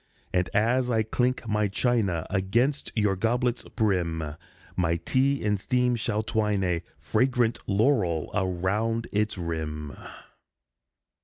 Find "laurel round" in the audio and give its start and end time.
7.67-9.07